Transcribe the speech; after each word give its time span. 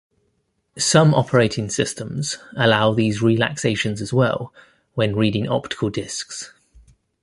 Some 0.79 1.13
operating 1.13 1.69
systems 1.69 2.39
allow 2.57 2.91
these 2.91 3.21
relaxations 3.21 4.01
as 4.01 4.11
well 4.11 4.51
when 4.95 5.15
reading 5.15 5.47
optical 5.47 5.91
discs. 5.91 6.51